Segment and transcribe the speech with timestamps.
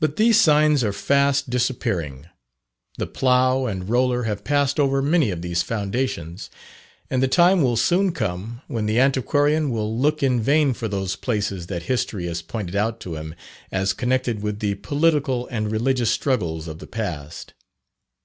[0.00, 2.26] But these signs are fast disappearing.
[2.98, 6.50] The plough and roller have passed over many of these foundations,
[7.08, 11.14] and the time will soon come, when the antiquarian will look in vain for those
[11.14, 13.36] places that history has pointed out to him,
[13.70, 17.54] as connected with the political and religious struggles of the past.